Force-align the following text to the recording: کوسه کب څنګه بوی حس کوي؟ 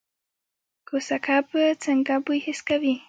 کوسه 0.87 1.17
کب 1.25 1.45
څنګه 1.83 2.15
بوی 2.25 2.39
حس 2.45 2.59
کوي؟ 2.67 2.93